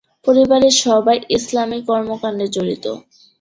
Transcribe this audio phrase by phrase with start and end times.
[0.25, 2.85] পরিবারের সবাই ইসলামি কর্মকাণ্ডে জড়িত।